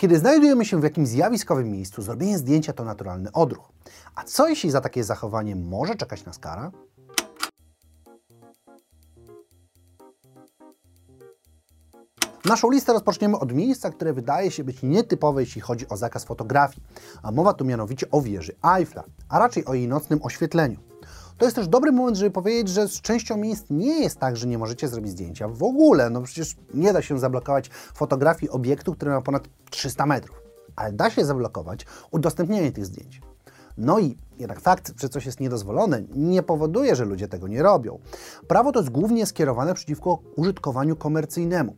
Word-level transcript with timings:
Kiedy 0.00 0.18
znajdujemy 0.18 0.64
się 0.64 0.80
w 0.80 0.84
jakimś 0.84 1.08
zjawiskowym 1.08 1.70
miejscu, 1.70 2.02
zrobienie 2.02 2.38
zdjęcia 2.38 2.72
to 2.72 2.84
naturalny 2.84 3.32
odruch. 3.32 3.72
A 4.14 4.24
co 4.24 4.48
jeśli 4.48 4.70
za 4.70 4.80
takie 4.80 5.04
zachowanie 5.04 5.56
może 5.56 5.94
czekać 5.94 6.24
nas 6.24 6.38
kara? 6.38 6.70
Naszą 12.44 12.70
listę 12.70 12.92
rozpoczniemy 12.92 13.38
od 13.38 13.52
miejsca, 13.52 13.90
które 13.90 14.12
wydaje 14.12 14.50
się 14.50 14.64
być 14.64 14.82
nietypowe, 14.82 15.40
jeśli 15.40 15.60
chodzi 15.60 15.88
o 15.88 15.96
zakaz 15.96 16.24
fotografii. 16.24 16.82
A 17.22 17.32
mowa 17.32 17.54
tu 17.54 17.64
mianowicie 17.64 18.10
o 18.10 18.20
wieży 18.20 18.56
Eiffla, 18.76 19.04
a 19.28 19.38
raczej 19.38 19.64
o 19.64 19.74
jej 19.74 19.88
nocnym 19.88 20.20
oświetleniu. 20.22 20.89
To 21.40 21.44
jest 21.46 21.56
też 21.56 21.68
dobry 21.68 21.92
moment, 21.92 22.16
żeby 22.16 22.30
powiedzieć, 22.30 22.68
że 22.68 22.88
z 22.88 23.00
częścią 23.00 23.36
miejsc 23.36 23.64
nie 23.70 24.00
jest 24.00 24.18
tak, 24.18 24.36
że 24.36 24.46
nie 24.46 24.58
możecie 24.58 24.88
zrobić 24.88 25.10
zdjęcia 25.10 25.48
w 25.48 25.62
ogóle. 25.62 26.10
No 26.10 26.22
przecież 26.22 26.56
nie 26.74 26.92
da 26.92 27.02
się 27.02 27.18
zablokować 27.18 27.68
fotografii 27.94 28.50
obiektu, 28.50 28.94
który 28.94 29.10
ma 29.10 29.20
ponad 29.20 29.48
300 29.70 30.06
metrów. 30.06 30.42
Ale 30.76 30.92
da 30.92 31.10
się 31.10 31.24
zablokować 31.24 31.86
udostępnienie 32.10 32.72
tych 32.72 32.86
zdjęć. 32.86 33.20
No 33.78 33.98
i 33.98 34.16
jednak 34.38 34.60
fakt, 34.60 34.92
że 35.00 35.08
coś 35.08 35.26
jest 35.26 35.40
niedozwolone, 35.40 36.02
nie 36.14 36.42
powoduje, 36.42 36.96
że 36.96 37.04
ludzie 37.04 37.28
tego 37.28 37.48
nie 37.48 37.62
robią. 37.62 37.98
Prawo 38.48 38.72
to 38.72 38.80
jest 38.80 38.90
głównie 38.90 39.26
skierowane 39.26 39.74
przeciwko 39.74 40.18
użytkowaniu 40.36 40.96
komercyjnemu. 40.96 41.76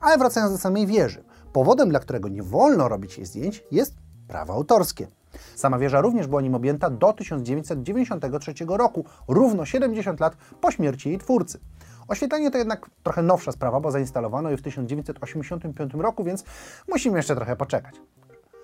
Ale 0.00 0.18
wracając 0.18 0.52
do 0.52 0.58
samej 0.58 0.86
wieży, 0.86 1.24
powodem, 1.52 1.88
dla 1.88 2.00
którego 2.00 2.28
nie 2.28 2.42
wolno 2.42 2.88
robić 2.88 3.16
jej 3.18 3.26
zdjęć, 3.26 3.64
jest 3.70 3.94
prawo 4.30 4.52
autorskie. 4.52 5.06
Sama 5.54 5.78
wieża 5.78 6.00
również 6.00 6.26
była 6.26 6.40
nim 6.40 6.54
objęta 6.54 6.90
do 6.90 7.12
1993 7.12 8.54
roku, 8.68 9.04
równo 9.28 9.64
70 9.64 10.20
lat 10.20 10.36
po 10.60 10.70
śmierci 10.70 11.08
jej 11.08 11.18
twórcy. 11.18 11.60
Oświetlenie 12.08 12.50
to 12.50 12.58
jednak 12.58 12.90
trochę 13.02 13.22
nowsza 13.22 13.52
sprawa, 13.52 13.80
bo 13.80 13.90
zainstalowano 13.90 14.50
je 14.50 14.56
w 14.56 14.62
1985 14.62 15.94
roku, 15.94 16.24
więc 16.24 16.44
musimy 16.88 17.16
jeszcze 17.16 17.36
trochę 17.36 17.56
poczekać. 17.56 17.94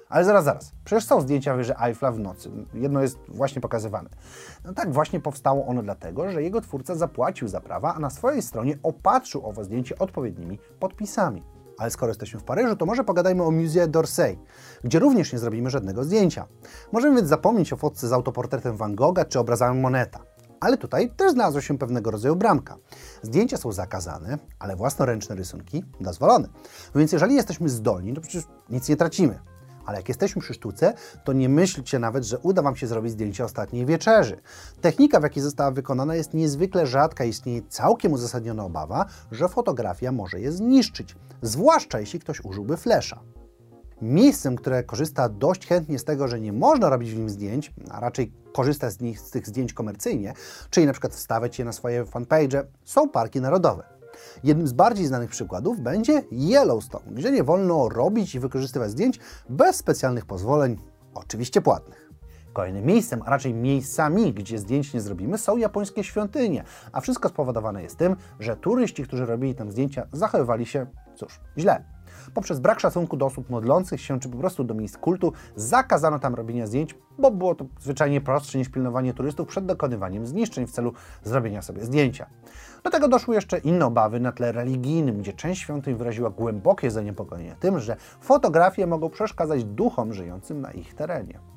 Ale 0.08 0.24
zaraz, 0.24 0.44
zaraz. 0.44 0.72
Przecież 0.84 1.04
są 1.04 1.20
zdjęcia 1.20 1.56
wieży 1.56 1.74
Eiffla 1.78 2.12
w 2.12 2.18
nocy. 2.18 2.50
Jedno 2.74 3.02
jest 3.02 3.18
właśnie 3.28 3.60
pokazywane. 3.60 4.10
No 4.64 4.74
tak 4.74 4.92
właśnie 4.92 5.20
powstało 5.20 5.66
ono 5.66 5.82
dlatego, 5.82 6.30
że 6.30 6.42
jego 6.42 6.60
twórca 6.60 6.94
zapłacił 6.94 7.48
za 7.48 7.60
prawa, 7.60 7.94
a 7.94 7.98
na 7.98 8.10
swojej 8.10 8.42
stronie 8.42 8.78
opatrzył 8.82 9.46
owo 9.46 9.64
zdjęcie 9.64 9.98
odpowiednimi 9.98 10.58
podpisami. 10.80 11.55
Ale 11.78 11.90
skoro 11.90 12.10
jesteśmy 12.10 12.40
w 12.40 12.44
Paryżu, 12.44 12.76
to 12.76 12.86
może 12.86 13.04
pogadajmy 13.04 13.42
o 13.42 13.50
Musée 13.50 13.86
d'Orsay, 13.86 14.36
gdzie 14.84 14.98
również 14.98 15.32
nie 15.32 15.38
zrobimy 15.38 15.70
żadnego 15.70 16.04
zdjęcia. 16.04 16.46
Możemy 16.92 17.16
więc 17.16 17.28
zapomnieć 17.28 17.72
o 17.72 17.76
fotce 17.76 18.08
z 18.08 18.12
autoportretem 18.12 18.76
Van 18.76 18.94
Gogha 18.94 19.24
czy 19.24 19.38
obrazami 19.38 19.80
Moneta. 19.80 20.20
Ale 20.60 20.76
tutaj 20.76 21.10
też 21.16 21.32
znalazła 21.32 21.60
się 21.60 21.78
pewnego 21.78 22.10
rodzaju 22.10 22.36
bramka. 22.36 22.76
Zdjęcia 23.22 23.56
są 23.56 23.72
zakazane, 23.72 24.38
ale 24.58 24.76
własnoręczne 24.76 25.34
rysunki 25.34 25.84
dozwolone. 26.00 26.48
Więc 26.94 27.12
jeżeli 27.12 27.34
jesteśmy 27.34 27.68
zdolni, 27.68 28.14
to 28.14 28.20
przecież 28.20 28.44
nic 28.70 28.88
nie 28.88 28.96
tracimy. 28.96 29.38
Ale 29.86 29.96
jak 29.96 30.08
jesteśmy 30.08 30.42
przy 30.42 30.54
sztuce, 30.54 30.94
to 31.24 31.32
nie 31.32 31.48
myślcie 31.48 31.98
nawet, 31.98 32.24
że 32.24 32.38
uda 32.38 32.62
Wam 32.62 32.76
się 32.76 32.86
zrobić 32.86 33.12
zdjęcie 33.12 33.44
ostatniej 33.44 33.86
wieczerzy. 33.86 34.40
Technika, 34.80 35.20
w 35.20 35.22
jakiej 35.22 35.42
została 35.42 35.70
wykonana, 35.70 36.14
jest 36.14 36.34
niezwykle 36.34 36.86
rzadka. 36.86 37.24
Istnieje 37.24 37.62
całkiem 37.68 38.12
uzasadniona 38.12 38.64
obawa, 38.64 39.06
że 39.32 39.48
fotografia 39.48 40.12
może 40.12 40.40
je 40.40 40.52
zniszczyć, 40.52 41.16
zwłaszcza 41.42 42.00
jeśli 42.00 42.20
ktoś 42.20 42.44
użyłby 42.44 42.76
flesza. 42.76 43.20
Miejscem, 44.02 44.56
które 44.56 44.84
korzysta 44.84 45.28
dość 45.28 45.66
chętnie 45.66 45.98
z 45.98 46.04
tego, 46.04 46.28
że 46.28 46.40
nie 46.40 46.52
można 46.52 46.88
robić 46.90 47.10
w 47.10 47.16
nim 47.16 47.30
zdjęć, 47.30 47.72
a 47.90 48.00
raczej 48.00 48.32
korzysta 48.52 48.90
z, 48.90 49.00
nich, 49.00 49.20
z 49.20 49.30
tych 49.30 49.46
zdjęć 49.46 49.72
komercyjnie, 49.72 50.34
czyli 50.70 50.86
na 50.86 50.92
przykład 50.92 51.14
wstawiać 51.14 51.58
je 51.58 51.64
na 51.64 51.72
swoje 51.72 52.06
fanpage, 52.06 52.66
są 52.84 53.08
parki 53.08 53.40
narodowe. 53.40 53.95
Jednym 54.44 54.66
z 54.66 54.72
bardziej 54.72 55.06
znanych 55.06 55.30
przykładów 55.30 55.80
będzie 55.80 56.22
Yellowstone, 56.32 57.04
gdzie 57.10 57.30
nie 57.30 57.44
wolno 57.44 57.88
robić 57.88 58.34
i 58.34 58.40
wykorzystywać 58.40 58.90
zdjęć 58.90 59.20
bez 59.48 59.76
specjalnych 59.76 60.26
pozwoleń, 60.26 60.76
oczywiście 61.14 61.60
płatnych. 61.60 62.10
Kolejnym 62.56 62.84
miejscem, 62.84 63.22
a 63.26 63.30
raczej 63.30 63.54
miejscami, 63.54 64.32
gdzie 64.32 64.58
zdjęć 64.58 64.94
nie 64.94 65.00
zrobimy, 65.00 65.38
są 65.38 65.56
japońskie 65.56 66.04
świątynie, 66.04 66.64
a 66.92 67.00
wszystko 67.00 67.28
spowodowane 67.28 67.82
jest 67.82 67.98
tym, 67.98 68.16
że 68.40 68.56
turyści, 68.56 69.02
którzy 69.02 69.26
robili 69.26 69.54
tam 69.54 69.70
zdjęcia, 69.70 70.06
zachowywali 70.12 70.66
się, 70.66 70.86
cóż, 71.14 71.40
źle. 71.58 71.84
Poprzez 72.34 72.60
brak 72.60 72.80
szacunku 72.80 73.16
do 73.16 73.26
osób 73.26 73.50
modlących 73.50 74.00
się, 74.00 74.20
czy 74.20 74.28
po 74.28 74.38
prostu 74.38 74.64
do 74.64 74.74
miejsc 74.74 74.98
kultu, 74.98 75.32
zakazano 75.56 76.18
tam 76.18 76.34
robienia 76.34 76.66
zdjęć, 76.66 76.94
bo 77.18 77.30
było 77.30 77.54
to 77.54 77.66
zwyczajnie 77.80 78.20
prostsze 78.20 78.58
niż 78.58 78.68
pilnowanie 78.68 79.14
turystów 79.14 79.48
przed 79.48 79.66
dokonywaniem 79.66 80.26
zniszczeń 80.26 80.66
w 80.66 80.72
celu 80.72 80.92
zrobienia 81.22 81.62
sobie 81.62 81.84
zdjęcia. 81.84 82.26
Do 82.84 82.90
tego 82.90 83.08
doszły 83.08 83.34
jeszcze 83.34 83.58
inne 83.58 83.86
obawy 83.86 84.20
na 84.20 84.32
tle 84.32 84.52
religijnym, 84.52 85.18
gdzie 85.18 85.32
część 85.32 85.62
świątyń 85.62 85.94
wyraziła 85.94 86.30
głębokie 86.30 86.90
zaniepokojenie 86.90 87.56
tym, 87.60 87.80
że 87.80 87.96
fotografie 88.20 88.86
mogą 88.86 89.10
przeszkadzać 89.10 89.64
duchom 89.64 90.12
żyjącym 90.12 90.60
na 90.60 90.70
ich 90.70 90.94
terenie. 90.94 91.55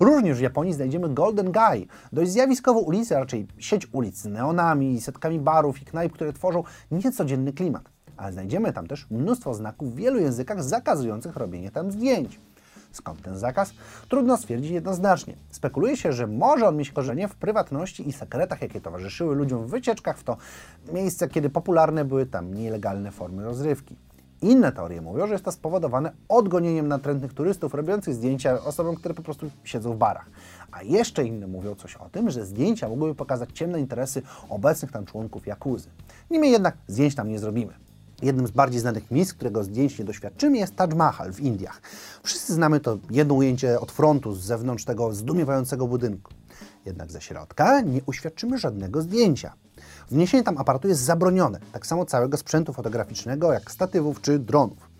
Również 0.00 0.38
w 0.38 0.40
Japonii 0.40 0.72
znajdziemy 0.72 1.08
Golden 1.08 1.52
Guy, 1.52 1.86
dość 2.12 2.30
zjawiskową 2.30 2.80
ulicę, 2.80 3.16
a 3.16 3.20
raczej 3.20 3.46
sieć 3.58 3.88
ulic 3.92 4.18
z 4.18 4.24
neonami, 4.24 5.00
setkami 5.00 5.40
barów 5.40 5.82
i 5.82 5.84
knajp, 5.84 6.12
które 6.12 6.32
tworzą 6.32 6.64
niecodzienny 6.90 7.52
klimat. 7.52 7.82
Ale 8.16 8.32
znajdziemy 8.32 8.72
tam 8.72 8.86
też 8.86 9.06
mnóstwo 9.10 9.54
znaków 9.54 9.92
w 9.92 9.96
wielu 9.96 10.18
językach 10.18 10.62
zakazujących 10.62 11.36
robienie 11.36 11.70
tam 11.70 11.90
zdjęć. 11.90 12.40
Skąd 12.92 13.22
ten 13.22 13.38
zakaz? 13.38 13.72
Trudno 14.08 14.36
stwierdzić 14.36 14.70
jednoznacznie. 14.70 15.36
Spekuluje 15.50 15.96
się, 15.96 16.12
że 16.12 16.26
może 16.26 16.68
on 16.68 16.76
mieć 16.76 16.90
korzenie 16.90 17.28
w 17.28 17.34
prywatności 17.34 18.08
i 18.08 18.12
sekretach, 18.12 18.62
jakie 18.62 18.80
towarzyszyły 18.80 19.34
ludziom 19.34 19.66
w 19.66 19.70
wycieczkach 19.70 20.18
w 20.18 20.24
to 20.24 20.36
miejsce, 20.92 21.28
kiedy 21.28 21.50
popularne 21.50 22.04
były 22.04 22.26
tam 22.26 22.54
nielegalne 22.54 23.10
formy 23.10 23.44
rozrywki. 23.44 23.96
Inne 24.42 24.72
teorie 24.72 25.00
mówią, 25.00 25.26
że 25.26 25.32
jest 25.32 25.44
to 25.44 25.52
spowodowane 25.52 26.12
odgonieniem 26.28 26.88
natrętnych 26.88 27.32
turystów 27.32 27.74
robiących 27.74 28.14
zdjęcia 28.14 28.64
osobom, 28.64 28.96
które 28.96 29.14
po 29.14 29.22
prostu 29.22 29.50
siedzą 29.64 29.92
w 29.92 29.96
barach. 29.96 30.26
A 30.72 30.82
jeszcze 30.82 31.24
inne 31.24 31.46
mówią 31.46 31.74
coś 31.74 31.96
o 31.96 32.08
tym, 32.08 32.30
że 32.30 32.46
zdjęcia 32.46 32.88
mogłyby 32.88 33.14
pokazać 33.14 33.50
ciemne 33.52 33.80
interesy 33.80 34.22
obecnych 34.48 34.92
tam 34.92 35.04
członków 35.04 35.46
Jakuzy. 35.46 35.88
Niemniej 36.30 36.52
jednak 36.52 36.76
zdjęć 36.88 37.14
tam 37.14 37.28
nie 37.28 37.38
zrobimy. 37.38 37.72
Jednym 38.22 38.46
z 38.46 38.50
bardziej 38.50 38.80
znanych 38.80 39.10
miejsc, 39.10 39.34
którego 39.34 39.64
zdjęć 39.64 39.98
nie 39.98 40.04
doświadczymy, 40.04 40.58
jest 40.58 40.76
Taj 40.76 40.88
Mahal 40.88 41.32
w 41.32 41.40
Indiach. 41.40 41.80
Wszyscy 42.22 42.54
znamy 42.54 42.80
to 42.80 42.98
jedno 43.10 43.34
ujęcie 43.34 43.80
od 43.80 43.92
frontu, 43.92 44.34
z 44.34 44.40
zewnątrz 44.40 44.84
tego 44.84 45.12
zdumiewającego 45.12 45.86
budynku. 45.86 46.32
Jednak 46.86 47.12
ze 47.12 47.20
środka 47.20 47.80
nie 47.80 48.00
uświadczymy 48.06 48.58
żadnego 48.58 49.02
zdjęcia. 49.02 49.52
Wniesienie 50.10 50.44
tam 50.44 50.58
aparatu 50.58 50.88
jest 50.88 51.00
zabronione, 51.00 51.60
tak 51.72 51.86
samo 51.86 52.04
całego 52.04 52.36
sprzętu 52.36 52.72
fotograficznego, 52.72 53.52
jak 53.52 53.70
statywów 53.70 54.20
czy 54.20 54.38
dronów. 54.38 54.90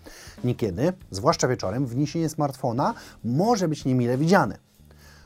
Niekiedy, 0.43 0.93
zwłaszcza 1.11 1.47
wieczorem, 1.47 1.85
wniesienie 1.85 2.29
smartfona 2.29 2.93
może 3.23 3.67
być 3.67 3.85
niemile 3.85 4.17
widziane. 4.17 4.57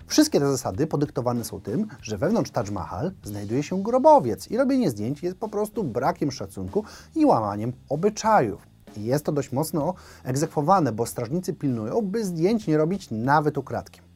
Wszystkie 0.07 0.39
te 0.39 0.51
zasady 0.51 0.87
podyktowane 0.87 1.43
są 1.43 1.61
tym, 1.61 1.87
że 2.01 2.17
wewnątrz 2.17 2.51
Taj 2.51 2.71
Mahal 2.71 3.11
znajduje 3.23 3.63
się 3.63 3.83
grobowiec 3.83 4.51
i 4.51 4.57
robienie 4.57 4.89
zdjęć 4.89 5.23
jest 5.23 5.37
po 5.37 5.49
prostu 5.49 5.83
brakiem 5.83 6.31
szacunku 6.31 6.83
i 7.15 7.25
łamaniem 7.25 7.73
obyczajów. 7.89 8.67
I 8.97 9.03
jest 9.03 9.25
to 9.25 9.31
dość 9.31 9.51
mocno 9.51 9.93
egzekwowane, 10.23 10.91
bo 10.91 11.05
strażnicy 11.05 11.53
pilnują, 11.53 12.01
by 12.01 12.25
zdjęć 12.25 12.67
nie 12.67 12.77
robić 12.77 13.07
nawet 13.11 13.57
ukradkiem. 13.57 14.10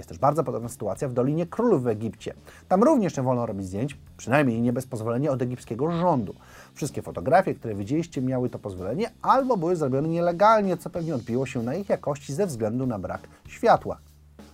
Jest 0.00 0.08
też 0.08 0.18
bardzo 0.18 0.44
podobna 0.44 0.68
sytuacja 0.68 1.08
w 1.08 1.12
Dolinie 1.12 1.46
Królów 1.46 1.82
w 1.82 1.86
Egipcie. 1.86 2.34
Tam 2.68 2.82
również 2.82 3.16
nie 3.16 3.22
wolno 3.22 3.46
robić 3.46 3.66
zdjęć, 3.66 3.98
przynajmniej 4.16 4.60
nie 4.60 4.72
bez 4.72 4.86
pozwolenia 4.86 5.30
od 5.30 5.42
egipskiego 5.42 5.90
rządu. 5.90 6.34
Wszystkie 6.74 7.02
fotografie, 7.02 7.54
które 7.54 7.74
widzieliście, 7.74 8.22
miały 8.22 8.50
to 8.50 8.58
pozwolenie 8.58 9.10
albo 9.22 9.56
były 9.56 9.76
zrobione 9.76 10.08
nielegalnie, 10.08 10.76
co 10.76 10.90
pewnie 10.90 11.14
odbiło 11.14 11.46
się 11.46 11.62
na 11.62 11.74
ich 11.74 11.88
jakości 11.88 12.34
ze 12.34 12.46
względu 12.46 12.86
na 12.86 12.98
brak 12.98 13.20
światła. 13.48 13.98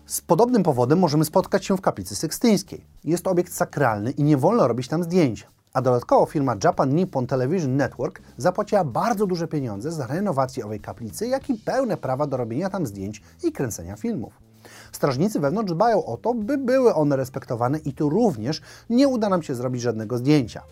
Z 0.06 0.20
podobnym 0.20 0.62
powodem 0.62 0.98
możemy 0.98 1.24
spotkać 1.24 1.66
się 1.66 1.76
w 1.76 1.80
kaplicy 1.80 2.16
sykstyńskiej. 2.16 2.84
Jest 3.04 3.24
to 3.24 3.30
obiekt 3.30 3.52
sakralny 3.52 4.10
i 4.10 4.22
nie 4.22 4.36
wolno 4.36 4.68
robić 4.68 4.88
tam 4.88 5.02
zdjęć. 5.02 5.46
A 5.72 5.82
dodatkowo 5.82 6.26
firma 6.26 6.56
Japan 6.64 6.94
Nippon 6.94 7.26
Television 7.26 7.76
Network 7.76 8.22
zapłaciła 8.36 8.84
bardzo 8.84 9.26
duże 9.26 9.48
pieniądze 9.48 9.92
za 9.92 10.06
renowację 10.06 10.64
owej 10.64 10.80
kaplicy, 10.80 11.26
jak 11.26 11.50
i 11.50 11.54
pełne 11.54 11.96
prawa 11.96 12.26
do 12.26 12.36
robienia 12.36 12.70
tam 12.70 12.86
zdjęć 12.86 13.22
i 13.44 13.52
kręcenia 13.52 13.96
filmów. 13.96 14.45
Strażnicy 14.96 15.40
wewnątrz 15.40 15.72
dbają 15.72 16.04
o 16.04 16.16
to, 16.16 16.34
by 16.34 16.58
były 16.58 16.94
one 16.94 17.16
respektowane 17.16 17.78
i 17.78 17.92
tu 17.92 18.08
również 18.08 18.60
nie 18.90 19.08
uda 19.08 19.28
nam 19.28 19.42
się 19.42 19.54
zrobić 19.54 19.82
żadnego 19.82 20.18
zdjęcia. 20.18 20.62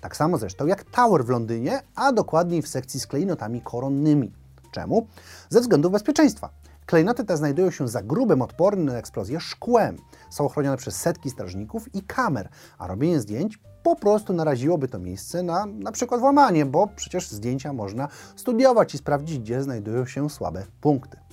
Tak 0.00 0.16
samo 0.16 0.38
zresztą 0.38 0.66
jak 0.66 0.84
Tower 0.84 1.24
w 1.24 1.28
Londynie, 1.28 1.80
a 1.94 2.12
dokładniej 2.12 2.62
w 2.62 2.68
sekcji 2.68 3.00
z 3.00 3.06
klejnotami 3.06 3.60
koronnymi. 3.60 4.32
Czemu? 4.72 5.06
Ze 5.48 5.60
względu 5.60 5.90
bezpieczeństwa. 5.90 6.50
Klejnoty 6.86 7.24
te 7.24 7.36
znajdują 7.36 7.70
się 7.70 7.88
za 7.88 8.02
grubym, 8.02 8.42
odpornym 8.42 8.86
na 8.86 8.98
eksplozję 8.98 9.40
szkłem. 9.40 9.96
Są 10.30 10.44
ochronione 10.44 10.76
przez 10.76 10.96
setki 10.96 11.30
strażników 11.30 11.94
i 11.94 12.02
kamer, 12.02 12.48
a 12.78 12.86
robienie 12.86 13.20
zdjęć 13.20 13.58
po 13.82 13.96
prostu 13.96 14.32
naraziłoby 14.32 14.88
to 14.88 14.98
miejsce 14.98 15.42
na 15.42 15.66
na 15.66 15.92
przykład 15.92 16.20
włamanie, 16.20 16.66
bo 16.66 16.86
przecież 16.96 17.30
zdjęcia 17.30 17.72
można 17.72 18.08
studiować 18.36 18.94
i 18.94 18.98
sprawdzić, 18.98 19.38
gdzie 19.38 19.62
znajdują 19.62 20.06
się 20.06 20.30
słabe 20.30 20.64
punkty. 20.80 21.27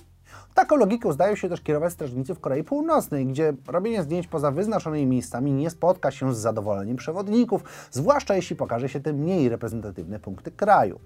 Tak 0.56 0.66
Taką 0.66 0.76
logiką 0.76 1.12
zdają 1.12 1.34
się 1.34 1.48
też 1.48 1.60
kierować 1.60 1.92
strażnicy 1.92 2.34
w 2.34 2.40
Korei 2.40 2.64
Północnej, 2.64 3.26
gdzie 3.26 3.52
robienie 3.68 4.02
zdjęć 4.02 4.26
poza 4.26 4.50
wyznaczonymi 4.50 5.06
miejscami 5.06 5.52
nie 5.52 5.70
spotka 5.70 6.10
się 6.10 6.34
z 6.34 6.38
zadowoleniem 6.38 6.96
przewodników, 6.96 7.64
zwłaszcza 7.90 8.34
jeśli 8.34 8.56
pokaże 8.56 8.88
się 8.88 9.00
te 9.00 9.12
mniej 9.12 9.48
reprezentatywne 9.48 10.18
punkty 10.18 10.50
kraju. 10.50 11.00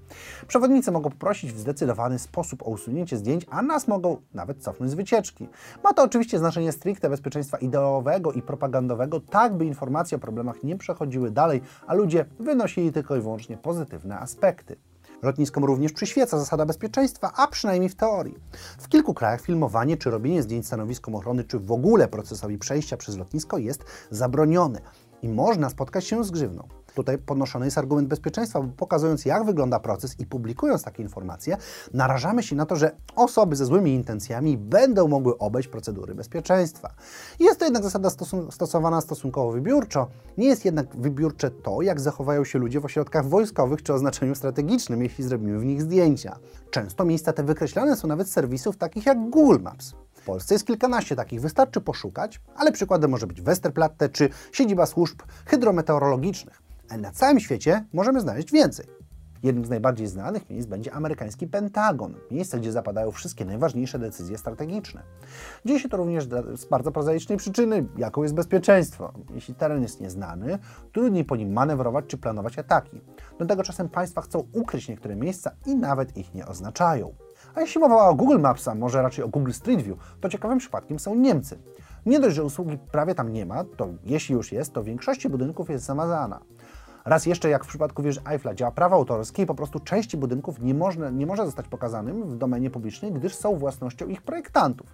Przewodnicy 0.46 0.92
mogą 0.92 1.10
poprosić 1.10 1.52
w 1.52 1.58
zdecydowany 1.58 2.18
sposób 2.18 2.62
o 2.62 2.70
usunięcie 2.70 3.16
zdjęć, 3.16 3.46
a 3.50 3.62
nas 3.62 3.88
mogą 3.88 4.16
nawet 4.34 4.62
cofnąć 4.62 4.92
z 4.92 4.94
wycieczki. 4.94 5.48
Ma 5.84 5.92
to 5.92 6.02
oczywiście 6.02 6.38
znaczenie 6.38 6.72
stricte 6.72 7.10
bezpieczeństwa 7.10 7.58
ideowego 7.58 8.32
i 8.32 8.42
propagandowego, 8.42 9.20
tak 9.20 9.56
by 9.56 9.64
informacje 9.64 10.16
o 10.16 10.20
problemach 10.20 10.62
nie 10.62 10.76
przechodziły 10.76 11.30
dalej, 11.30 11.62
a 11.86 11.94
ludzie 11.94 12.24
wynosili 12.38 12.92
tylko 12.92 13.16
i 13.16 13.20
wyłącznie 13.20 13.56
pozytywne 13.56 14.18
aspekty. 14.18 14.76
Lotniskom 15.22 15.64
również 15.64 15.92
przyświeca 15.92 16.38
zasada 16.38 16.66
bezpieczeństwa, 16.66 17.32
a 17.36 17.46
przynajmniej 17.46 17.90
w 17.90 17.94
teorii. 17.94 18.38
W 18.78 18.88
kilku 18.88 19.14
krajach 19.14 19.40
filmowanie 19.40 19.96
czy 19.96 20.10
robienie 20.10 20.42
zdjęć 20.42 20.66
stanowiskom 20.66 21.14
ochrony, 21.14 21.44
czy 21.44 21.58
w 21.58 21.72
ogóle 21.72 22.08
procesowi 22.08 22.58
przejścia 22.58 22.96
przez 22.96 23.16
lotnisko 23.16 23.58
jest 23.58 23.84
zabronione 24.10 24.80
i 25.22 25.28
można 25.28 25.70
spotkać 25.70 26.04
się 26.04 26.24
z 26.24 26.30
grzywną. 26.30 26.68
Tutaj 26.94 27.18
podnoszony 27.18 27.64
jest 27.64 27.78
argument 27.78 28.08
bezpieczeństwa, 28.08 28.60
bo 28.60 28.72
pokazując 28.76 29.24
jak 29.24 29.44
wygląda 29.44 29.80
proces 29.80 30.20
i 30.20 30.26
publikując 30.26 30.82
takie 30.82 31.02
informacje, 31.02 31.56
narażamy 31.94 32.42
się 32.42 32.56
na 32.56 32.66
to, 32.66 32.76
że 32.76 32.96
osoby 33.16 33.56
ze 33.56 33.66
złymi 33.66 33.94
intencjami 33.94 34.58
będą 34.58 35.08
mogły 35.08 35.38
obejść 35.38 35.68
procedury 35.68 36.14
bezpieczeństwa. 36.14 36.94
Jest 37.40 37.58
to 37.58 37.64
jednak 37.64 37.82
zasada 37.82 38.10
stosowana 38.50 39.00
stosunkowo 39.00 39.52
wybiórczo. 39.52 40.08
Nie 40.38 40.46
jest 40.46 40.64
jednak 40.64 40.96
wybiórcze 40.96 41.50
to, 41.50 41.82
jak 41.82 42.00
zachowają 42.00 42.44
się 42.44 42.58
ludzie 42.58 42.80
w 42.80 42.84
ośrodkach 42.84 43.28
wojskowych 43.28 43.82
czy 43.82 43.94
o 43.94 43.98
znaczeniu 43.98 44.34
strategicznym, 44.34 45.02
jeśli 45.02 45.24
zrobimy 45.24 45.58
w 45.58 45.64
nich 45.64 45.82
zdjęcia. 45.82 46.38
Często 46.70 47.04
miejsca 47.04 47.32
te 47.32 47.42
wykreślane 47.42 47.96
są 47.96 48.08
nawet 48.08 48.28
z 48.28 48.32
serwisów 48.32 48.76
takich 48.76 49.06
jak 49.06 49.30
Google 49.30 49.58
Maps. 49.62 49.94
W 50.12 50.24
Polsce 50.24 50.54
jest 50.54 50.66
kilkanaście 50.66 51.16
takich, 51.16 51.40
wystarczy 51.40 51.80
poszukać, 51.80 52.40
ale 52.56 52.72
przykładem 52.72 53.10
może 53.10 53.26
być 53.26 53.42
Westerplatte 53.42 54.08
czy 54.08 54.28
siedziba 54.52 54.86
służb 54.86 55.22
hydrometeorologicznych. 55.46 56.69
A 56.90 56.96
na 56.96 57.10
całym 57.12 57.40
świecie 57.40 57.84
możemy 57.92 58.20
znaleźć 58.20 58.52
więcej. 58.52 58.86
Jednym 59.42 59.64
z 59.64 59.70
najbardziej 59.70 60.06
znanych 60.06 60.50
miejsc 60.50 60.68
będzie 60.68 60.92
amerykański 60.92 61.46
Pentagon, 61.46 62.14
miejsce, 62.30 62.60
gdzie 62.60 62.72
zapadają 62.72 63.10
wszystkie 63.10 63.44
najważniejsze 63.44 63.98
decyzje 63.98 64.38
strategiczne. 64.38 65.02
Dzieje 65.64 65.80
się 65.80 65.88
to 65.88 65.96
również 65.96 66.28
z 66.54 66.64
bardzo 66.64 66.92
prozaicznej 66.92 67.38
przyczyny, 67.38 67.86
jaką 67.96 68.22
jest 68.22 68.34
bezpieczeństwo. 68.34 69.12
Jeśli 69.34 69.54
teren 69.54 69.82
jest 69.82 70.00
nieznany, 70.00 70.58
trudniej 70.92 71.24
po 71.24 71.36
nim 71.36 71.52
manewrować 71.52 72.04
czy 72.08 72.18
planować 72.18 72.58
ataki. 72.58 73.00
Do 73.38 73.46
tego 73.46 73.62
czasem 73.62 73.88
państwa 73.88 74.20
chcą 74.20 74.48
ukryć 74.52 74.88
niektóre 74.88 75.16
miejsca 75.16 75.50
i 75.66 75.74
nawet 75.74 76.16
ich 76.16 76.34
nie 76.34 76.46
oznaczają. 76.46 77.14
A 77.54 77.60
jeśli 77.60 77.80
mowa 77.80 78.08
o 78.08 78.14
Google 78.14 78.38
Maps, 78.38 78.68
a 78.68 78.74
może 78.74 79.02
raczej 79.02 79.24
o 79.24 79.28
Google 79.28 79.52
Street 79.52 79.82
View, 79.82 79.98
to 80.20 80.28
ciekawym 80.28 80.58
przypadkiem 80.58 80.98
są 80.98 81.14
Niemcy. 81.14 81.58
Nie 82.06 82.20
dość, 82.20 82.36
że 82.36 82.44
usługi 82.44 82.78
prawie 82.92 83.14
tam 83.14 83.32
nie 83.32 83.46
ma, 83.46 83.64
to 83.64 83.88
jeśli 84.04 84.34
już 84.34 84.52
jest, 84.52 84.72
to 84.72 84.82
w 84.82 84.86
większości 84.86 85.28
budynków 85.28 85.70
jest 85.70 85.84
zamazana. 85.84 86.40
Raz 87.04 87.26
jeszcze, 87.26 87.50
jak 87.50 87.64
w 87.64 87.68
przypadku 87.68 88.02
wieży 88.02 88.20
Eiffla, 88.30 88.54
działa 88.54 88.70
prawo 88.70 88.96
autorskie 88.96 89.46
po 89.46 89.54
prostu 89.54 89.80
części 89.80 90.16
budynków 90.16 90.60
nie, 90.60 90.74
można, 90.74 91.10
nie 91.10 91.26
może 91.26 91.46
zostać 91.46 91.68
pokazanym 91.68 92.28
w 92.28 92.36
domenie 92.36 92.70
publicznej, 92.70 93.12
gdyż 93.12 93.34
są 93.34 93.56
własnością 93.56 94.06
ich 94.06 94.22
projektantów. 94.22 94.86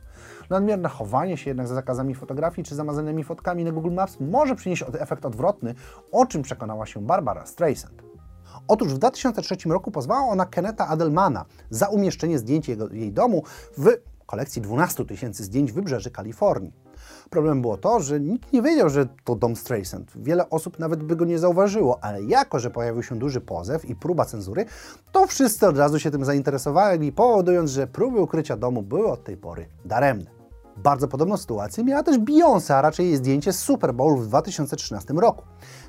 Nadmierne 0.50 0.88
chowanie 0.88 1.36
się 1.36 1.50
jednak 1.50 1.68
za 1.68 1.74
zakazami 1.74 2.14
fotografii 2.14 2.64
czy 2.64 2.74
zamazanymi 2.74 3.24
fotkami 3.24 3.64
na 3.64 3.72
Google 3.72 3.92
Maps 3.92 4.16
może 4.20 4.54
przynieść 4.54 4.84
efekt 4.98 5.26
odwrotny, 5.26 5.74
o 6.12 6.26
czym 6.26 6.42
przekonała 6.42 6.86
się 6.86 7.00
Barbara 7.00 7.46
Streisand. 7.46 8.02
Otóż 8.68 8.94
w 8.94 8.98
2003 8.98 9.56
roku 9.66 9.90
pozwała 9.90 10.20
ona 10.20 10.46
Keneta 10.46 10.88
Adelmana 10.88 11.44
za 11.70 11.88
umieszczenie 11.88 12.38
zdjęć 12.38 12.68
jego, 12.68 12.88
jej 12.88 13.12
domu 13.12 13.42
w 13.78 13.88
kolekcji 14.26 14.62
12 14.62 15.04
tysięcy 15.04 15.44
zdjęć 15.44 15.72
wybrzeży 15.72 16.10
Kalifornii. 16.10 16.72
Problem 17.30 17.62
było 17.62 17.76
to, 17.76 18.00
że 18.00 18.20
nikt 18.20 18.52
nie 18.52 18.62
wiedział, 18.62 18.90
że 18.90 19.06
to 19.24 19.34
dom 19.36 19.56
Streisand. 19.56 20.12
Wiele 20.16 20.50
osób 20.50 20.78
nawet 20.78 21.02
by 21.02 21.16
go 21.16 21.24
nie 21.24 21.38
zauważyło, 21.38 22.04
ale 22.04 22.22
jako, 22.22 22.58
że 22.58 22.70
pojawił 22.70 23.02
się 23.02 23.18
duży 23.18 23.40
pozew 23.40 23.84
i 23.84 23.94
próba 23.94 24.24
cenzury, 24.24 24.64
to 25.12 25.26
wszyscy 25.26 25.66
od 25.66 25.78
razu 25.78 25.98
się 25.98 26.10
tym 26.10 26.24
zainteresowali, 26.24 27.12
powodując, 27.12 27.70
że 27.70 27.86
próby 27.86 28.20
ukrycia 28.20 28.56
domu 28.56 28.82
były 28.82 29.06
od 29.06 29.24
tej 29.24 29.36
pory 29.36 29.66
daremne. 29.84 30.35
Bardzo 30.76 31.08
podobną 31.08 31.36
sytuację 31.36 31.84
miała 31.84 32.02
też 32.02 32.18
Beyoncé, 32.18 32.74
a 32.74 32.82
raczej 32.82 33.06
jej 33.06 33.16
zdjęcie 33.16 33.52
z 33.52 33.58
Super 33.58 33.94
Bowl 33.94 34.16
w 34.16 34.26
2013 34.26 35.14
roku. 35.14 35.44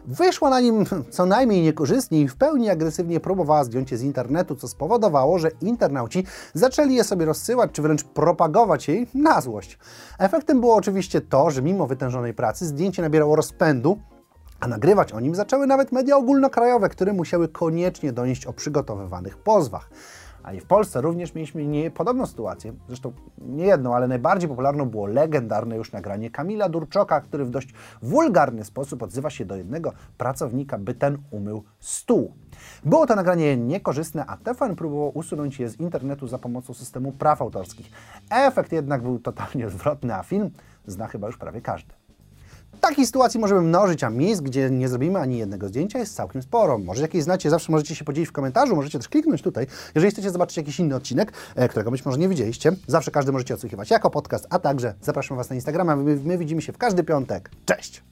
Wyszła 0.06 0.50
na 0.50 0.60
nim 0.60 0.86
co 1.12 1.26
najmniej 1.26 1.62
niekorzystnie 1.62 2.22
i 2.22 2.28
w 2.28 2.36
pełni 2.36 2.70
agresywnie 2.70 3.20
próbowała 3.20 3.64
zdjąć 3.64 3.92
je 3.92 3.98
z 3.98 4.04
internetu, 4.04 4.56
co 4.56 4.68
spowodowało, 4.68 5.40
że 5.40 5.50
internauci 5.62 6.26
zaczęli 6.54 6.96
je 6.96 7.04
sobie 7.04 7.26
rozsyłać, 7.26 7.72
czy 7.72 7.82
wręcz 7.82 8.04
propagować 8.04 8.88
jej 8.88 9.08
na 9.14 9.42
złość. 9.42 9.80
Efektem 10.20 10.60
było 10.60 10.76
oczywiście 10.76 11.22
to, 11.22 11.52
że 11.52 11.62
mimo 11.62 11.88
wytężonej 11.88 12.34
pracy 12.34 12.66
zdjęcie 12.66 13.02
nabierało 13.02 13.36
rozpędu, 13.36 14.00
a 14.60 14.68
nagrywać 14.68 15.12
o 15.12 15.20
nim 15.20 15.36
zaczęły 15.36 15.68
nawet 15.68 15.92
media 15.92 16.18
ogólnokrajowe, 16.18 16.90
które 16.90 17.14
musiały 17.14 17.48
koniecznie 17.48 18.14
donieść 18.14 18.46
o 18.46 18.54
przygotowywanych 18.54 19.38
pozwach. 19.38 19.90
A 20.48 20.54
i 20.54 20.60
w 20.60 20.66
Polsce 20.66 21.02
również 21.02 21.36
mieliśmy 21.36 21.66
nie, 21.66 21.92
podobną 21.92 22.26
sytuację, 22.26 22.74
zresztą 22.88 23.12
nie 23.38 23.66
jedną, 23.66 23.96
ale 23.96 24.08
najbardziej 24.08 24.50
popularną 24.50 24.86
było 24.86 25.08
legendarne 25.08 25.78
już 25.78 25.92
nagranie 25.92 26.30
Kamila 26.30 26.70
Durczoka, 26.70 27.22
który 27.22 27.46
w 27.46 27.50
dość 27.50 27.74
wulgarny 28.02 28.66
sposób 28.66 29.04
odzywa 29.04 29.30
się 29.30 29.46
do 29.46 29.56
jednego 29.56 29.94
pracownika, 30.18 30.78
by 30.78 30.94
ten 30.94 31.18
umył 31.32 31.64
stół. 31.80 32.34
Było 32.86 33.06
to 33.06 33.16
nagranie 33.16 33.58
niekorzystne, 33.58 34.26
a 34.26 34.38
TVN 34.38 34.76
próbował 34.76 35.18
usunąć 35.18 35.60
je 35.60 35.70
z 35.70 35.80
internetu 35.80 36.28
za 36.28 36.38
pomocą 36.38 36.74
systemu 36.74 37.12
praw 37.12 37.42
autorskich. 37.42 37.92
Efekt 38.30 38.72
jednak 38.72 39.02
był 39.02 39.20
totalnie 39.20 39.68
odwrotny, 39.68 40.16
a 40.16 40.24
film 40.24 40.50
zna 40.86 41.08
chyba 41.08 41.28
już 41.28 41.38
prawie 41.38 41.62
każdy. 41.62 41.97
Takich 42.82 43.06
sytuacji 43.06 43.40
możemy 43.40 43.62
mnożyć, 43.62 44.04
a 44.04 44.10
miejsc, 44.10 44.42
gdzie 44.42 44.70
nie 44.70 44.88
zrobimy 44.88 45.20
ani 45.20 45.38
jednego 45.38 45.68
zdjęcia 45.68 46.00
jest 46.00 46.16
całkiem 46.16 46.42
sporo. 46.42 46.78
Może 46.78 47.02
jakieś 47.02 47.24
znacie, 47.24 47.50
zawsze 47.50 47.72
możecie 47.72 47.96
się 47.96 48.06
podzielić 48.06 48.30
w 48.30 48.34
komentarzu, 48.34 48.76
możecie 48.76 49.00
też 49.00 49.10
kliknąć 49.10 49.42
tutaj. 49.42 49.68
Jeżeli 49.96 50.12
chcecie 50.12 50.32
zobaczyć 50.32 50.58
jakiś 50.58 50.80
inny 50.80 50.96
odcinek, 50.96 51.34
e, 51.56 51.70
którego 51.70 51.92
być 51.92 52.06
może 52.06 52.18
nie 52.18 52.30
widzieliście, 52.30 52.72
zawsze 52.88 53.12
każdy 53.12 53.32
możecie 53.32 53.54
odsłuchiwać 53.54 53.90
jako 53.90 54.10
podcast, 54.10 54.48
a 54.50 54.60
także 54.60 54.94
zapraszam 55.02 55.38
Was 55.38 55.50
na 55.50 55.56
Instagrama. 55.56 55.96
My, 55.96 56.20
my 56.24 56.38
widzimy 56.38 56.62
się 56.62 56.74
w 56.74 56.78
każdy 56.78 57.04
piątek. 57.04 57.52
Cześć! 57.66 58.04